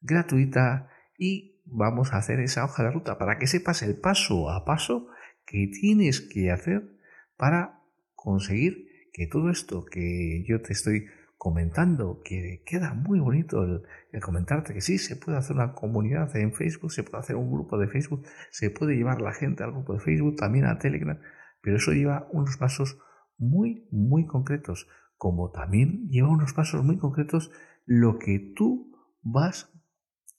gratuita 0.00 0.88
y 1.18 1.60
vamos 1.64 2.12
a 2.12 2.18
hacer 2.18 2.40
esa 2.40 2.64
hoja 2.64 2.84
de 2.84 2.90
ruta 2.90 3.18
para 3.18 3.38
que 3.38 3.46
sepas 3.46 3.82
el 3.82 3.98
paso 3.98 4.50
a 4.50 4.64
paso 4.64 5.08
que 5.44 5.68
tienes 5.68 6.20
que 6.20 6.50
hacer 6.50 6.96
para 7.36 7.82
conseguir 8.14 8.88
que 9.12 9.26
todo 9.26 9.50
esto 9.50 9.84
que 9.84 10.44
yo 10.46 10.62
te 10.62 10.72
estoy 10.72 11.06
comentando, 11.40 12.20
que 12.22 12.62
queda 12.66 12.92
muy 12.92 13.18
bonito 13.18 13.64
el, 13.64 14.20
comentarte 14.20 14.74
que 14.74 14.82
sí, 14.82 14.98
se 14.98 15.16
puede 15.16 15.38
hacer 15.38 15.56
una 15.56 15.72
comunidad 15.72 16.36
en 16.36 16.52
Facebook, 16.52 16.92
se 16.92 17.02
puede 17.02 17.20
hacer 17.20 17.36
un 17.36 17.50
grupo 17.50 17.78
de 17.78 17.88
Facebook, 17.88 18.26
se 18.50 18.68
puede 18.68 18.94
llevar 18.94 19.22
la 19.22 19.32
gente 19.32 19.64
al 19.64 19.72
grupo 19.72 19.94
de 19.94 20.00
Facebook, 20.00 20.36
también 20.36 20.66
a 20.66 20.78
Telegram, 20.78 21.18
pero 21.62 21.78
eso 21.78 21.92
lleva 21.92 22.28
unos 22.30 22.58
pasos 22.58 22.98
muy, 23.38 23.88
muy 23.90 24.26
concretos, 24.26 24.86
como 25.16 25.50
también 25.50 26.10
lleva 26.10 26.28
unos 26.28 26.52
pasos 26.52 26.84
muy 26.84 26.98
concretos 26.98 27.50
lo 27.86 28.18
que 28.18 28.52
tú 28.54 28.92
vas 29.22 29.72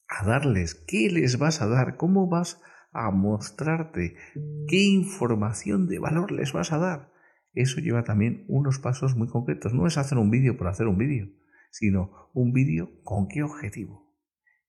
a 0.08 0.24
darles, 0.24 0.76
qué 0.88 1.10
les 1.10 1.40
vas 1.40 1.64
a 1.64 1.68
dar, 1.68 1.98
cómo 1.98 2.30
vas 2.30 2.62
a 2.92 3.10
mostrarte, 3.10 4.18
qué 4.68 4.84
información 4.84 5.88
de 5.88 5.98
valor 5.98 6.32
les 6.32 6.54
vas 6.54 6.72
a 6.72 6.78
dar. 6.78 7.11
Eso 7.54 7.82
lleva 7.82 8.04
también 8.04 8.46
unos 8.48 8.80
pasos 8.80 9.16
muy 9.16 9.28
concretos. 9.28 9.74
No 9.74 9.88
es 9.88 9.98
hacer 9.98 10.18
un 10.18 10.32
vídeo 10.32 10.58
por 10.58 10.68
hacer 10.68 10.88
un 10.88 10.98
vídeo, 10.98 11.30
sino 11.72 12.30
un 12.34 12.54
vídeo 12.54 12.92
con 13.04 13.28
qué 13.28 13.44
objetivo 13.44 14.12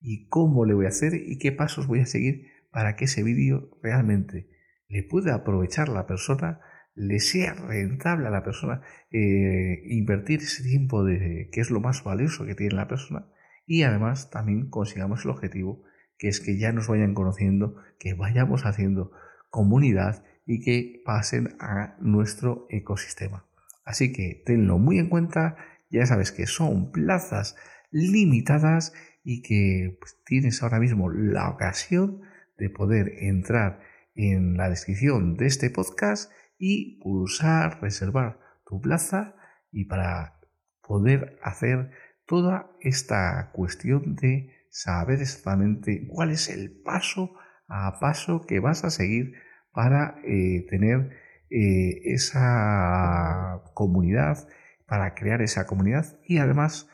y 0.01 0.29
cómo 0.29 0.65
le 0.65 0.75
voy 0.75 0.87
a 0.87 0.89
hacer 0.89 1.15
y 1.15 1.39
qué 1.39 1.53
pasos 1.53 1.87
voy 1.87 2.01
a 2.01 2.07
seguir 2.07 2.49
para 2.71 2.97
que 2.97 3.05
ese 3.05 3.23
vídeo 3.23 3.71
realmente 3.83 4.49
le 4.89 5.03
pueda 5.05 5.35
aprovechar 5.35 5.89
la 5.89 6.07
persona, 6.07 6.61
le 6.95 7.21
sea 7.21 7.55
rentable 7.55 8.27
a 8.27 8.31
la 8.31 8.43
persona, 8.43 8.83
eh, 9.11 9.83
invertir 9.87 10.41
ese 10.41 10.63
tiempo 10.63 11.05
de 11.05 11.49
que 11.53 11.61
es 11.61 11.71
lo 11.71 11.81
más 11.81 12.03
valioso 12.03 12.45
que 12.45 12.55
tiene 12.55 12.75
la 12.75 12.89
persona 12.89 13.29
y 13.65 13.85
además 13.85 14.31
también 14.31 14.69
consigamos 14.69 15.25
el 15.25 15.31
objetivo 15.31 15.85
que 16.19 16.29
es 16.29 16.41
que 16.41 16.59
ya 16.59 16.73
nos 16.73 16.89
vayan 16.89 17.15
conociendo, 17.15 17.77
que 17.99 18.15
vayamos 18.15 18.67
haciendo 18.67 19.13
comunidad 19.51 20.25
y 20.47 20.61
que 20.61 21.03
pasen 21.05 21.57
a 21.61 21.97
nuestro 22.01 22.67
ecosistema. 22.71 23.47
Así 23.85 24.13
que 24.13 24.43
tenlo 24.47 24.79
muy 24.79 24.99
en 24.99 25.09
cuenta, 25.09 25.57
ya 25.91 26.07
sabes 26.07 26.33
que 26.33 26.47
son 26.47 26.93
plazas 26.93 27.57
limitadas 27.91 28.93
y 29.25 29.43
que 29.43 29.97
pues, 30.01 30.19
tienes 30.25 30.63
ahora 30.63 30.81
mismo 30.81 31.11
la 31.11 31.51
ocasión 31.51 32.23
de 32.59 32.71
poder 32.71 33.13
entrar 33.21 33.81
en 34.15 34.57
la 34.57 34.69
descripción 34.69 35.37
de 35.37 35.47
este 35.47 35.71
podcast 35.71 36.31
y 36.59 37.01
pulsar 37.01 37.81
reservar 37.81 38.39
tu 38.65 38.81
plaza 38.81 39.35
y 39.71 39.87
para 39.87 40.41
poder 40.83 41.39
hacer 41.43 41.91
toda 42.27 42.71
esta 42.81 43.51
cuestión 43.53 44.15
de 44.17 44.67
saber 44.71 45.21
exactamente 45.21 46.07
cuál 46.09 46.31
es 46.31 46.49
el 46.49 46.71
paso 46.71 47.35
a 47.69 47.99
paso 48.01 48.43
que 48.47 48.61
vas 48.61 48.85
a 48.85 48.91
seguir 48.91 49.35
para 49.73 50.17
eh, 50.25 50.67
tener 50.69 51.11
eh, 51.51 52.01
esa 52.05 53.63
comunidad, 53.75 54.49
para 54.87 55.15
crear 55.15 55.43
esa 55.43 55.67
comunidad 55.67 56.19
y 56.27 56.39
además 56.39 56.89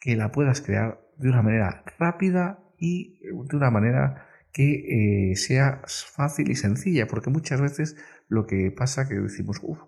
que 0.00 0.16
la 0.16 0.32
puedas 0.32 0.60
crear 0.60 1.00
de 1.16 1.28
una 1.28 1.42
manera 1.42 1.84
rápida 1.98 2.58
y 2.78 3.20
de 3.20 3.56
una 3.56 3.70
manera 3.70 4.26
que 4.52 5.30
eh, 5.30 5.36
sea 5.36 5.82
fácil 5.86 6.50
y 6.50 6.56
sencilla, 6.56 7.06
porque 7.06 7.30
muchas 7.30 7.60
veces 7.60 7.96
lo 8.28 8.46
que 8.46 8.70
pasa 8.70 9.08
que 9.08 9.14
decimos, 9.14 9.60
uff, 9.62 9.78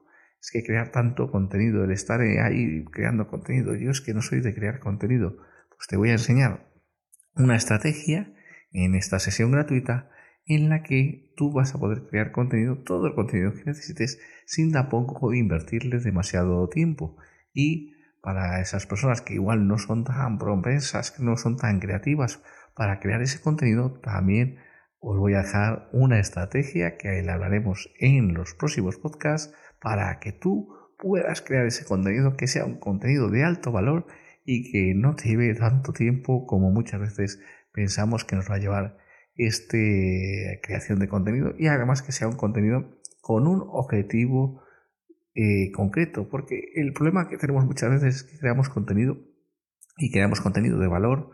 es 0.41 0.51
que 0.51 0.63
crear 0.63 0.91
tanto 0.91 1.31
contenido, 1.31 1.85
el 1.85 1.91
estar 1.91 2.21
ahí 2.21 2.85
creando 2.93 3.29
contenido, 3.29 3.75
yo 3.75 3.91
es 3.91 4.01
que 4.01 4.15
no 4.15 4.23
soy 4.23 4.41
de 4.41 4.55
crear 4.55 4.79
contenido, 4.79 5.37
pues 5.69 5.89
te 5.89 5.97
voy 5.97 6.11
a 6.11 6.13
enseñar 6.13 6.71
una 7.35 7.57
estrategia 7.57 8.33
en 8.73 8.95
esta 8.95 9.19
sesión 9.19 9.51
gratuita 9.53 10.11
en 10.47 10.69
la 10.69 10.83
que 10.83 11.33
tú 11.37 11.53
vas 11.53 11.75
a 11.75 11.79
poder 11.79 12.07
crear 12.09 12.33
contenido, 12.33 12.79
todo 12.79 13.07
el 13.07 13.15
contenido 13.15 13.53
que 13.55 13.65
necesites, 13.65 14.21
sin 14.47 14.73
tampoco 14.73 15.33
invertirle 15.33 15.99
demasiado 15.99 16.69
tiempo. 16.69 17.17
Y 17.53 17.95
para 18.21 18.61
esas 18.61 18.87
personas 18.87 19.21
que 19.21 19.35
igual 19.35 19.67
no 19.67 19.79
son 19.79 20.05
tan 20.05 20.39
propensas, 20.39 21.11
que 21.11 21.23
no 21.23 21.37
son 21.37 21.57
tan 21.57 21.81
creativas 21.81 22.43
para 22.75 23.01
crear 23.01 23.23
ese 23.23 23.41
contenido, 23.41 24.01
también 24.01 24.59
os 24.99 25.19
voy 25.19 25.35
a 25.35 25.43
dejar 25.43 25.89
una 25.93 26.19
estrategia 26.19 26.97
que 26.97 27.23
le 27.23 27.31
hablaremos 27.31 27.91
en 27.99 28.33
los 28.35 28.55
próximos 28.55 28.97
podcasts 28.97 29.55
para 29.81 30.19
que 30.19 30.33
tú 30.33 30.75
puedas 30.99 31.43
crear 31.43 31.67
ese 31.67 31.85
contenido 31.85 32.37
que 32.37 32.47
sea 32.47 32.65
un 32.65 32.79
contenido 32.79 33.31
de 33.31 33.45
alto 33.45 33.71
valor 33.71 34.07
y 34.47 34.73
que 34.73 34.95
no 34.95 35.15
te 35.15 35.29
lleve 35.29 35.55
tanto 35.55 35.93
tiempo 35.93 36.47
como 36.47 36.71
muchas 36.71 37.01
veces 37.01 37.41
pensamos 37.73 38.25
que 38.25 38.37
nos 38.37 38.51
va 38.51 38.55
a 38.55 38.61
llevar 38.61 39.04
esta 39.37 39.77
creación 40.63 40.99
de 40.99 41.09
contenido 41.09 41.55
y 41.59 41.67
además 41.67 42.03
que 42.03 42.13
sea 42.13 42.29
un 42.29 42.37
contenido 42.37 42.99
con 43.21 43.47
un 43.47 43.65
objetivo 43.69 44.63
eh, 45.35 45.73
concreto, 45.73 46.29
porque 46.29 46.71
el 46.77 46.93
problema 46.93 47.29
que 47.29 47.39
tenemos 47.39 47.65
muchas 47.65 47.91
veces 47.91 48.17
es 48.17 48.23
que 48.23 48.39
creamos 48.39 48.69
contenido 48.69 49.19
y 49.97 50.13
creamos 50.13 50.41
contenido 50.41 50.79
de 50.79 50.87
valor, 50.87 51.31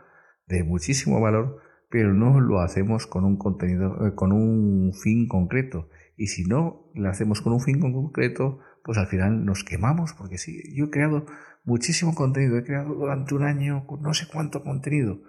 de 0.47 0.63
muchísimo 0.63 1.19
valor, 1.19 1.57
pero 1.89 2.13
no 2.13 2.39
lo 2.39 2.61
hacemos 2.61 3.05
con 3.05 3.25
un 3.25 3.37
contenido, 3.37 4.07
eh, 4.07 4.15
con 4.15 4.31
un 4.31 4.93
fin 4.93 5.27
concreto. 5.27 5.89
Y 6.15 6.27
si 6.27 6.45
no 6.45 6.89
lo 6.95 7.09
hacemos 7.09 7.41
con 7.41 7.53
un 7.53 7.59
fin 7.59 7.79
concreto, 7.79 8.59
pues 8.83 8.97
al 8.97 9.07
final 9.07 9.45
nos 9.45 9.63
quemamos, 9.63 10.13
porque 10.13 10.37
si 10.37 10.75
yo 10.75 10.85
he 10.85 10.89
creado 10.89 11.25
muchísimo 11.63 12.15
contenido, 12.15 12.57
he 12.57 12.63
creado 12.63 12.95
durante 12.95 13.35
un 13.35 13.43
año 13.43 13.85
no 14.01 14.13
sé 14.13 14.25
cuánto 14.31 14.63
contenido. 14.63 15.21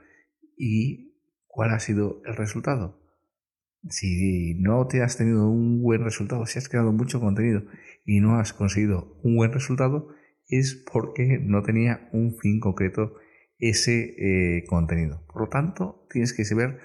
¿Y 0.57 1.12
cuál 1.53 1.71
ha 1.71 1.79
sido 1.79 2.23
el 2.25 2.35
resultado? 2.35 2.99
Si 3.89 4.55
no 4.55 4.87
te 4.87 5.03
has 5.03 5.17
tenido 5.17 5.49
un 5.49 5.83
buen 5.83 6.03
resultado, 6.03 6.47
si 6.47 6.59
has 6.59 6.69
creado 6.69 6.93
mucho 6.93 7.21
contenido 7.21 7.65
y 8.07 8.21
no 8.21 8.39
has 8.39 8.53
conseguido 8.53 9.21
un 9.23 9.37
buen 9.37 9.53
resultado, 9.53 10.09
es 10.49 10.83
porque 10.91 11.39
no 11.41 11.63
tenía 11.63 12.09
un 12.13 12.37
fin 12.39 12.59
concreto 12.59 13.15
ese 13.59 14.15
eh, 14.19 14.65
contenido. 14.67 15.25
Por 15.27 15.43
lo 15.43 15.49
tanto, 15.49 16.07
tienes 16.11 16.33
que 16.33 16.45
saber 16.45 16.81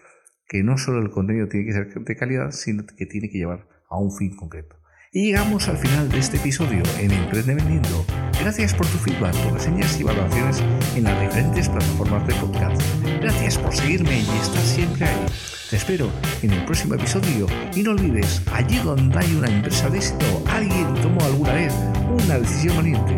que 0.48 0.64
no 0.64 0.78
solo 0.78 1.02
el 1.02 1.12
contenido 1.12 1.48
tiene 1.48 1.66
que 1.66 1.74
ser 1.74 1.88
de 1.88 2.16
calidad, 2.16 2.52
sino 2.52 2.86
que 2.86 3.06
tiene 3.06 3.30
que 3.30 3.38
llevar 3.38 3.68
a 3.90 3.98
un 3.98 4.12
fin 4.12 4.36
concreto. 4.36 4.76
Y 5.12 5.28
llegamos 5.28 5.70
al 5.70 5.78
final 5.78 6.10
de 6.10 6.20
este 6.20 6.38
episodio 6.38 6.84
en 7.00 7.12
Emprende 7.12 7.56
Vendiendo. 7.56 8.06
Gracias 8.40 8.74
por 8.74 8.86
tu 8.88 8.98
feedback, 8.98 9.34
tus 9.34 9.52
reseñas 9.52 10.00
y 10.00 10.04
valoraciones 10.04 10.64
en 10.96 11.04
las 11.04 11.20
diferentes 11.20 11.68
plataformas 11.70 12.28
de 12.28 12.36
podcast. 12.36 12.82
Gracias 13.22 13.58
por 13.58 13.76
seguirme 13.76 14.20
y 14.20 14.38
estar 14.42 14.62
siempre 14.62 15.06
ahí. 15.06 15.26
Te 15.70 15.76
espero 15.76 16.10
en 16.44 16.52
el 16.54 16.64
próximo 16.66 16.94
episodio 16.94 17.48
y 17.76 17.84
no 17.84 17.92
olvides, 17.92 18.42
allí 18.54 18.78
donde 18.78 19.18
hay 19.18 19.36
una 19.36 19.50
empresa 19.50 19.90
de 19.90 19.98
éxito, 19.98 20.44
alguien 20.48 20.94
tomó 21.02 21.22
alguna 21.26 21.54
vez 21.54 21.74
una 22.10 22.40
decisión 22.40 22.78
valiente. 22.78 23.18